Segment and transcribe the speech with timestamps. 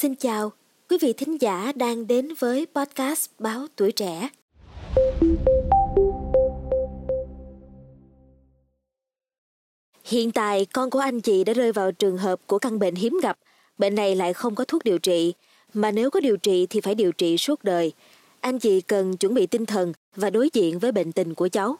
[0.00, 0.52] Xin chào,
[0.90, 4.28] quý vị thính giả đang đến với podcast Báo Tuổi Trẻ.
[10.04, 13.18] Hiện tại con của anh chị đã rơi vào trường hợp của căn bệnh hiếm
[13.22, 13.38] gặp.
[13.78, 15.34] Bệnh này lại không có thuốc điều trị,
[15.74, 17.92] mà nếu có điều trị thì phải điều trị suốt đời.
[18.40, 21.76] Anh chị cần chuẩn bị tinh thần và đối diện với bệnh tình của cháu.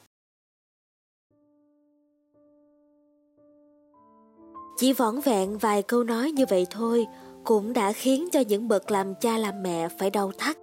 [4.77, 7.05] Chỉ vỏn vẹn vài câu nói như vậy thôi
[7.43, 10.57] cũng đã khiến cho những bậc làm cha làm mẹ phải đau thắt.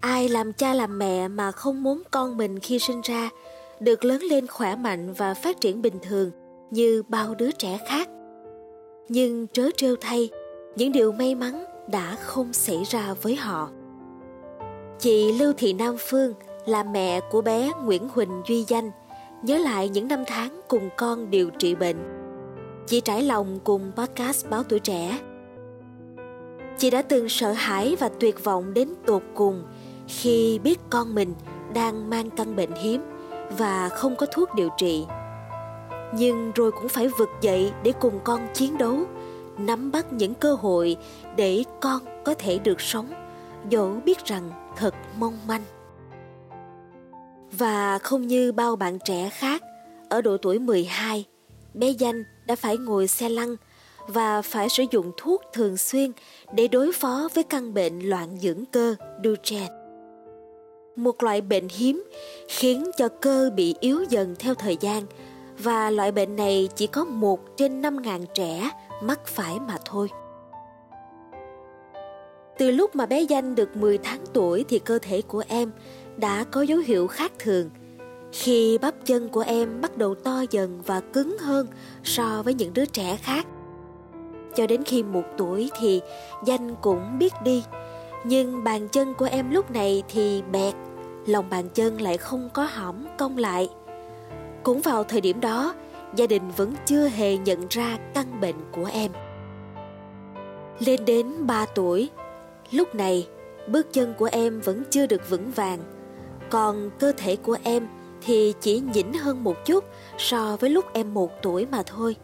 [0.00, 3.30] Ai làm cha làm mẹ mà không muốn con mình khi sinh ra
[3.80, 6.30] được lớn lên khỏe mạnh và phát triển bình thường
[6.70, 8.08] như bao đứa trẻ khác.
[9.08, 10.30] Nhưng trớ trêu thay,
[10.76, 13.70] những điều may mắn đã không xảy ra với họ.
[14.98, 16.34] Chị Lưu Thị Nam Phương
[16.66, 18.90] là mẹ của bé Nguyễn Huỳnh Duy Danh,
[19.42, 21.96] nhớ lại những năm tháng cùng con điều trị bệnh.
[22.86, 25.18] Chị trải lòng cùng podcast Báo Tuổi Trẻ.
[26.78, 29.64] Chị đã từng sợ hãi và tuyệt vọng đến tột cùng
[30.08, 31.34] khi biết con mình
[31.74, 33.02] đang mang căn bệnh hiếm
[33.58, 35.06] và không có thuốc điều trị.
[36.16, 38.98] Nhưng rồi cũng phải vực dậy để cùng con chiến đấu,
[39.58, 40.96] nắm bắt những cơ hội
[41.36, 43.12] để con có thể được sống,
[43.70, 45.62] dẫu biết rằng thật mong manh.
[47.52, 49.62] Và không như bao bạn trẻ khác,
[50.08, 51.24] ở độ tuổi 12,
[51.74, 53.56] bé Danh đã phải ngồi xe lăn
[54.06, 56.12] và phải sử dụng thuốc thường xuyên
[56.52, 59.74] để đối phó với căn bệnh loạn dưỡng cơ, Duchenne.
[60.96, 62.04] Một loại bệnh hiếm
[62.48, 65.02] khiến cho cơ bị yếu dần theo thời gian,
[65.58, 68.70] và loại bệnh này chỉ có một trên năm ngàn trẻ
[69.02, 70.08] mắc phải mà thôi.
[72.58, 75.70] Từ lúc mà bé danh được 10 tháng tuổi thì cơ thể của em
[76.16, 77.70] đã có dấu hiệu khác thường.
[78.32, 81.66] Khi bắp chân của em bắt đầu to dần và cứng hơn
[82.04, 83.46] so với những đứa trẻ khác.
[84.56, 86.00] Cho đến khi một tuổi thì
[86.44, 87.64] danh cũng biết đi.
[88.24, 90.74] Nhưng bàn chân của em lúc này thì bẹt,
[91.26, 93.68] lòng bàn chân lại không có hõm cong lại.
[94.62, 95.74] Cũng vào thời điểm đó,
[96.16, 99.10] gia đình vẫn chưa hề nhận ra căn bệnh của em.
[100.78, 102.10] Lên đến 3 tuổi,
[102.70, 103.28] lúc này
[103.68, 105.78] bước chân của em vẫn chưa được vững vàng,
[106.50, 107.88] còn cơ thể của em
[108.22, 109.84] thì chỉ nhỉnh hơn một chút
[110.18, 112.16] so với lúc em một tuổi mà thôi.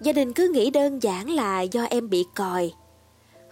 [0.00, 2.72] Gia đình cứ nghĩ đơn giản là do em bị còi.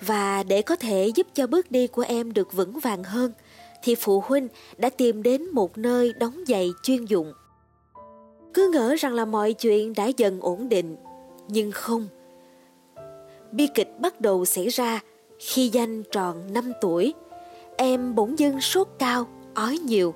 [0.00, 3.32] Và để có thể giúp cho bước đi của em được vững vàng hơn,
[3.82, 7.32] thì phụ huynh đã tìm đến một nơi đóng giày chuyên dụng.
[8.54, 10.96] Cứ ngỡ rằng là mọi chuyện đã dần ổn định,
[11.48, 12.08] nhưng không.
[13.52, 15.00] Bi kịch bắt đầu xảy ra
[15.38, 17.14] khi danh tròn 5 tuổi.
[17.76, 20.14] Em bỗng dưng sốt cao, ói nhiều.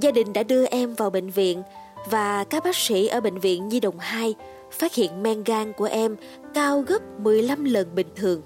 [0.00, 1.62] Gia đình đã đưa em vào bệnh viện
[2.10, 4.34] và các bác sĩ ở bệnh viện Nhi Đồng 2
[4.72, 6.16] phát hiện men gan của em
[6.54, 8.42] cao gấp 15 lần bình thường.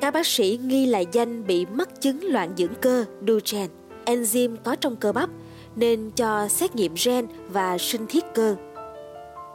[0.00, 4.76] Các bác sĩ nghi là danh bị mắc chứng loạn dưỡng cơ Duchenne, enzyme có
[4.76, 5.30] trong cơ bắp
[5.76, 8.56] nên cho xét nghiệm gen và sinh thiết cơ.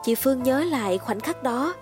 [0.04, 1.74] Chị Phương nhớ lại khoảnh khắc đó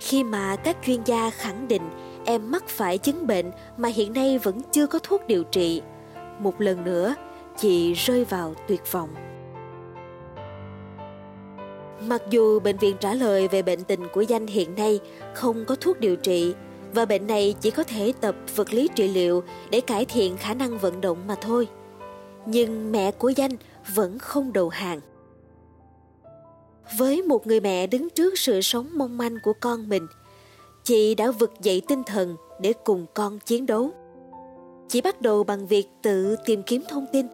[0.00, 1.82] khi mà các chuyên gia khẳng định
[2.24, 5.82] em mắc phải chứng bệnh mà hiện nay vẫn chưa có thuốc điều trị.
[6.38, 7.14] Một lần nữa,
[7.56, 9.08] chị rơi vào tuyệt vọng.
[12.06, 15.00] Mặc dù bệnh viện trả lời về bệnh tình của danh hiện nay
[15.34, 16.54] không có thuốc điều trị
[16.94, 20.54] và bệnh này chỉ có thể tập vật lý trị liệu để cải thiện khả
[20.54, 21.68] năng vận động mà thôi.
[22.46, 23.50] Nhưng mẹ của danh
[23.94, 25.00] vẫn không đầu hàng.
[26.98, 30.06] Với một người mẹ đứng trước sự sống mong manh của con mình,
[30.84, 33.90] chị đã vực dậy tinh thần để cùng con chiến đấu.
[34.88, 37.26] Chị bắt đầu bằng việc tự tìm kiếm thông tin,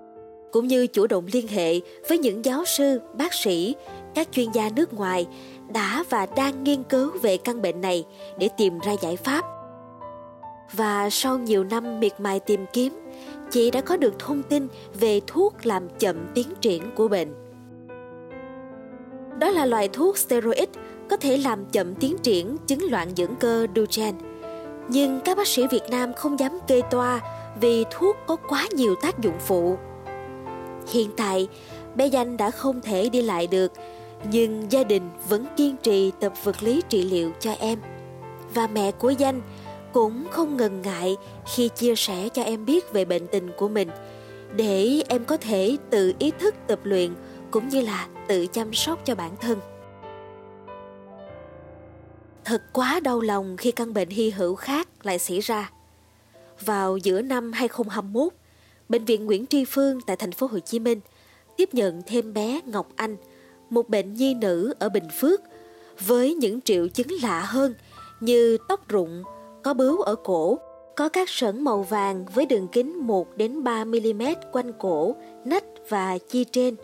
[0.53, 3.75] cũng như chủ động liên hệ với những giáo sư, bác sĩ
[4.15, 5.27] các chuyên gia nước ngoài
[5.73, 8.05] đã và đang nghiên cứu về căn bệnh này
[8.39, 9.45] để tìm ra giải pháp.
[10.73, 13.01] Và sau nhiều năm miệt mài tìm kiếm,
[13.51, 14.69] chị đã có được thông tin
[15.01, 17.35] về thuốc làm chậm tiến triển của bệnh.
[19.39, 20.69] Đó là loại thuốc steroid
[21.11, 24.19] có thể làm chậm tiến triển chứng loạn dưỡng cơ Duchenne.
[24.89, 27.21] Nhưng các bác sĩ Việt Nam không dám kê toa
[27.61, 29.77] vì thuốc có quá nhiều tác dụng phụ.
[30.93, 31.49] Hiện tại,
[31.95, 33.73] bé Danh đã không thể đi lại được
[34.31, 37.79] nhưng gia đình vẫn kiên trì tập vật lý trị liệu cho em.
[38.55, 39.41] Và mẹ của danh
[39.93, 41.17] cũng không ngần ngại
[41.55, 43.89] khi chia sẻ cho em biết về bệnh tình của mình,
[44.57, 47.15] để em có thể tự ý thức tập luyện
[47.51, 49.59] cũng như là tự chăm sóc cho bản thân.
[52.45, 55.71] Thật quá đau lòng khi căn bệnh hy hữu khác lại xảy ra.
[56.61, 58.33] Vào giữa năm 2021
[58.89, 61.01] bệnh viện Nguyễn Tri Phương tại thành phố Hồ Chí Minh
[61.57, 63.17] tiếp nhận thêm bé Ngọc Anh
[63.75, 65.41] một bệnh nhi nữ ở Bình Phước
[66.07, 67.75] với những triệu chứng lạ hơn
[68.21, 69.23] như tóc rụng,
[69.63, 70.59] có bướu ở cổ,
[70.97, 74.23] có các sẩn màu vàng với đường kính 1 đến 3 mm
[74.53, 76.77] quanh cổ, nách và chi trên.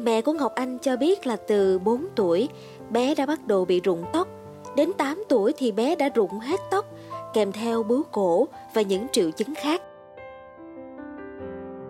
[0.00, 2.48] Mẹ của Ngọc Anh cho biết là từ 4 tuổi,
[2.90, 4.28] bé đã bắt đầu bị rụng tóc.
[4.76, 6.86] Đến 8 tuổi thì bé đã rụng hết tóc,
[7.34, 9.82] kèm theo bướu cổ và những triệu chứng khác.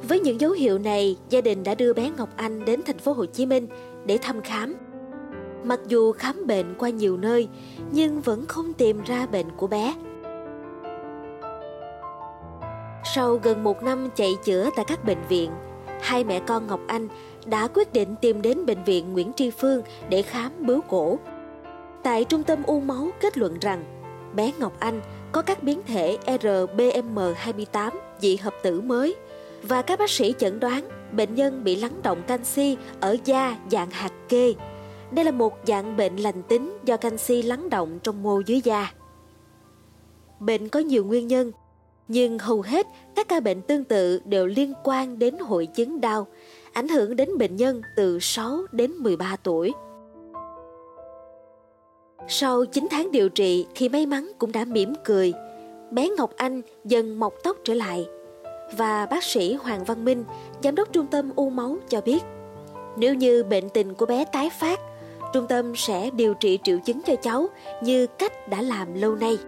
[0.09, 3.13] Với những dấu hiệu này, gia đình đã đưa bé Ngọc Anh đến thành phố
[3.13, 3.67] Hồ Chí Minh
[4.11, 4.77] để thăm khám.
[5.65, 7.49] Mặc dù khám bệnh qua nhiều nơi,
[7.93, 9.95] nhưng vẫn không tìm ra bệnh của bé.
[13.15, 15.51] Sau gần một năm chạy chữa tại các bệnh viện,
[16.01, 17.09] hai mẹ con Ngọc Anh
[17.47, 21.19] đã quyết định tìm đến bệnh viện Nguyễn Tri Phương để khám bướu cổ.
[22.03, 23.85] Tại trung tâm u máu kết luận rằng
[24.35, 25.01] bé Ngọc Anh
[25.33, 27.91] có các biến thể RBM28
[28.21, 29.17] dị hợp tử mới
[29.63, 33.91] và các bác sĩ chẩn đoán bệnh nhân bị lắng động canxi ở da dạng
[33.91, 34.55] hạt kê.
[35.11, 38.93] Đây là một dạng bệnh lành tính do canxi lắng động trong mô dưới da.
[40.41, 41.53] Bệnh có nhiều nguyên nhân,
[42.09, 46.27] nhưng hầu hết các ca bệnh tương tự đều liên quan đến hội chứng đau,
[46.73, 49.73] ảnh hưởng đến bệnh nhân từ 6 đến 13 tuổi.
[52.29, 55.33] Sau 9 tháng điều trị thì may mắn cũng đã mỉm cười.
[55.91, 58.09] Bé Ngọc Anh dần mọc tóc trở lại.
[58.77, 60.25] Và bác sĩ Hoàng Văn Minh,
[60.63, 62.23] giám đốc trung tâm u máu cho biết,
[62.97, 64.81] nếu như bệnh tình của bé tái phát,
[65.33, 67.47] trung tâm sẽ điều trị triệu chứng cho cháu
[67.83, 69.39] như cách đã làm lâu nay.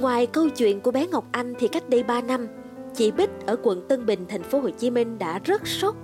[0.00, 2.48] Ngoài câu chuyện của bé Ngọc Anh thì cách đây 3 năm,
[2.94, 5.96] chị Bích ở quận Tân Bình, thành phố Hồ Chí Minh đã rất sốc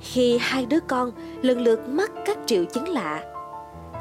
[0.00, 1.12] khi hai đứa con
[1.42, 3.24] lần lượt mắc các triệu chứng lạ.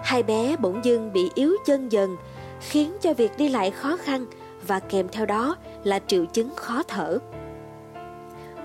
[0.03, 2.15] Hai bé bỗng dưng bị yếu chân dần,
[2.62, 4.25] khiến cho việc đi lại khó khăn
[4.68, 7.19] và kèm theo đó là triệu chứng khó thở.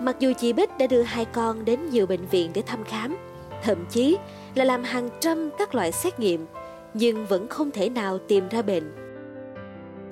[0.00, 3.16] Mặc dù chị Bích đã đưa hai con đến nhiều bệnh viện để thăm khám,
[3.62, 4.16] thậm chí
[4.54, 6.46] là làm hàng trăm các loại xét nghiệm,
[6.94, 8.92] nhưng vẫn không thể nào tìm ra bệnh.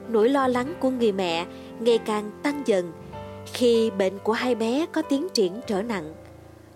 [0.08, 1.46] Nỗi lo lắng của người mẹ
[1.80, 2.92] ngày càng tăng dần
[3.52, 6.14] khi bệnh của hai bé có tiến triển trở nặng.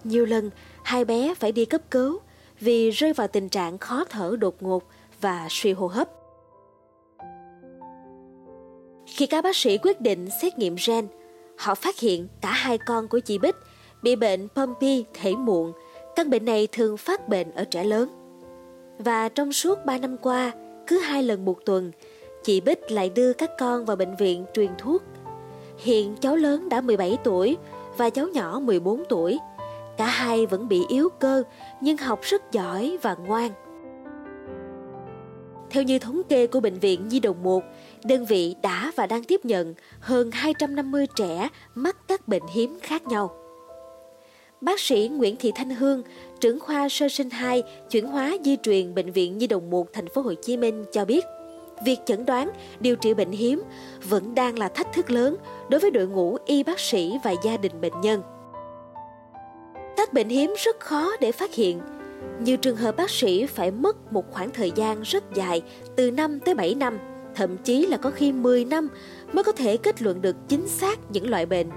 [0.04, 0.50] Nhiều lần
[0.82, 2.18] hai bé phải đi cấp cứu
[2.60, 4.82] vì rơi vào tình trạng khó thở đột ngột
[5.20, 6.08] và suy hô hấp.
[9.16, 11.06] Khi các bác sĩ quyết định xét nghiệm gen,
[11.56, 13.56] họ phát hiện cả hai con của chị Bích
[14.02, 15.72] bị bệnh Pompe thể muộn.
[16.16, 18.08] Căn bệnh này thường phát bệnh ở trẻ lớn.
[18.98, 20.52] Và trong suốt 3 năm qua,
[20.86, 21.92] cứ hai lần một tuần,
[22.42, 25.02] chị Bích lại đưa các con vào bệnh viện truyền thuốc.
[25.78, 27.56] Hiện cháu lớn đã 17 tuổi
[27.96, 29.38] và cháu nhỏ 14 tuổi.
[29.96, 31.42] Cả hai vẫn bị yếu cơ
[31.80, 33.50] nhưng học rất giỏi và ngoan.
[35.70, 37.62] Theo như thống kê của Bệnh viện Nhi Đồng 1,
[38.04, 43.06] đơn vị đã và đang tiếp nhận hơn 250 trẻ mắc các bệnh hiếm khác
[43.06, 43.34] nhau.
[44.60, 46.02] Bác sĩ Nguyễn Thị Thanh Hương,
[46.40, 50.08] trưởng khoa sơ sinh 2, chuyển hóa di truyền Bệnh viện Nhi Đồng 1 thành
[50.08, 51.24] phố Hồ Chí Minh cho biết,
[51.84, 52.50] việc chẩn đoán,
[52.80, 53.62] điều trị bệnh hiếm
[54.08, 55.36] vẫn đang là thách thức lớn
[55.68, 58.22] đối với đội ngũ y bác sĩ và gia đình bệnh nhân.
[59.96, 61.80] Các bệnh hiếm rất khó để phát hiện.
[62.40, 65.62] Nhiều trường hợp bác sĩ phải mất một khoảng thời gian rất dài,
[65.96, 66.98] từ 5 tới 7 năm,
[67.38, 68.88] thậm chí là có khi 10 năm
[69.32, 71.70] mới có thể kết luận được chính xác những loại bệnh.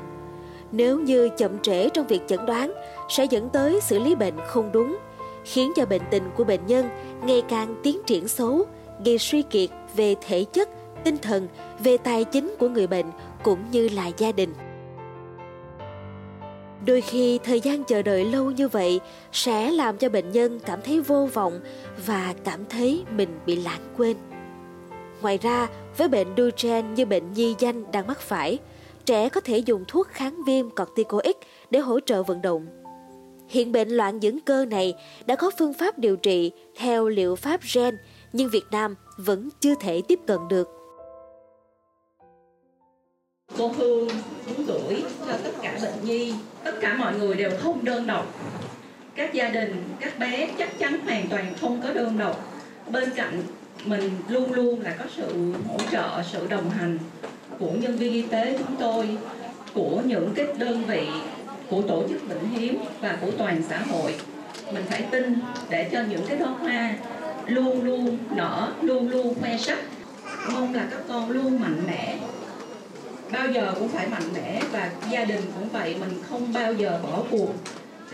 [0.71, 2.73] Nếu như chậm trễ trong việc chẩn đoán
[3.09, 4.97] sẽ dẫn tới xử lý bệnh không đúng,
[5.45, 6.89] khiến cho bệnh tình của bệnh nhân
[7.23, 8.65] ngày càng tiến triển xấu,
[9.05, 10.69] gây suy kiệt về thể chất,
[11.03, 11.47] tinh thần,
[11.83, 13.05] về tài chính của người bệnh
[13.43, 14.53] cũng như là gia đình.
[16.85, 18.99] Đôi khi thời gian chờ đợi lâu như vậy
[19.31, 21.59] sẽ làm cho bệnh nhân cảm thấy vô vọng
[22.05, 24.17] và cảm thấy mình bị lãng quên.
[25.21, 28.59] Ngoài ra, với bệnh Duchenne như bệnh nhi danh đang mắc phải,
[29.05, 31.35] trẻ có thể dùng thuốc kháng viêm corticoid
[31.69, 32.67] để hỗ trợ vận động.
[33.49, 34.93] Hiện bệnh loạn dưỡng cơ này
[35.25, 37.97] đã có phương pháp điều trị theo liệu pháp gen,
[38.33, 40.69] nhưng Việt Nam vẫn chưa thể tiếp cận được.
[43.57, 44.07] Cô Hương
[44.57, 48.25] 4 tuổi cho tất cả bệnh nhi, tất cả mọi người đều không đơn độc.
[49.15, 52.53] Các gia đình, các bé chắc chắn hoàn toàn không có đơn độc.
[52.91, 53.41] Bên cạnh
[53.85, 56.99] mình luôn luôn là có sự hỗ trợ, sự đồng hành
[57.59, 59.17] của nhân viên y tế chúng tôi,
[59.73, 61.07] của những cái đơn vị,
[61.69, 64.15] của tổ chức bệnh hiếm và của toàn xã hội.
[64.73, 65.35] Mình phải tin
[65.69, 66.95] để cho những cái đóa hoa
[67.47, 69.79] luôn luôn nở, luôn luôn khoe sắc.
[70.53, 72.17] Mong là các con luôn mạnh mẽ,
[73.31, 76.99] bao giờ cũng phải mạnh mẽ và gia đình cũng vậy mình không bao giờ
[77.03, 77.53] bỏ cuộc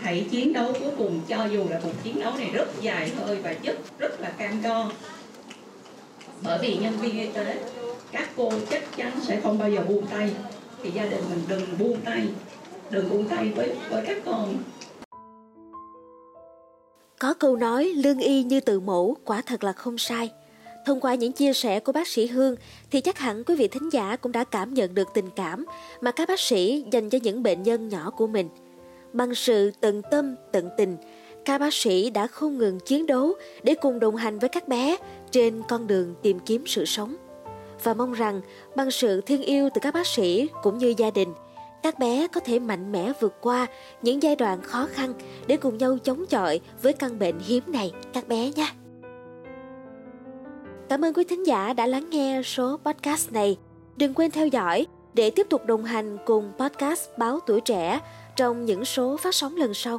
[0.00, 3.36] hãy chiến đấu cuối cùng cho dù là cuộc chiến đấu này rất dài hơi
[3.36, 4.90] và rất rất là cam go
[6.42, 7.60] bởi vì nhân viên y tế
[8.12, 10.30] các cô chắc chắn sẽ không bao giờ buông tay.
[10.82, 12.22] Thì gia đình mình đừng buông tay
[12.90, 14.54] đừng buông tay với với các con.
[17.18, 20.30] Có câu nói lương y như từ mẫu quả thật là không sai.
[20.86, 22.56] Thông qua những chia sẻ của bác sĩ Hương
[22.90, 25.66] thì chắc hẳn quý vị thính giả cũng đã cảm nhận được tình cảm
[26.00, 28.48] mà các bác sĩ dành cho những bệnh nhân nhỏ của mình.
[29.12, 30.96] Bằng sự tận tâm, tận tình,
[31.48, 34.96] các bác sĩ đã không ngừng chiến đấu để cùng đồng hành với các bé
[35.30, 37.16] trên con đường tìm kiếm sự sống.
[37.82, 38.40] Và mong rằng
[38.76, 41.28] bằng sự thương yêu từ các bác sĩ cũng như gia đình,
[41.82, 43.66] các bé có thể mạnh mẽ vượt qua
[44.02, 45.14] những giai đoạn khó khăn
[45.46, 48.70] để cùng nhau chống chọi với căn bệnh hiếm này các bé nhé.
[50.88, 53.56] Cảm ơn quý thính giả đã lắng nghe số podcast này.
[53.96, 58.00] Đừng quên theo dõi để tiếp tục đồng hành cùng podcast Báo Tuổi Trẻ
[58.36, 59.98] trong những số phát sóng lần sau.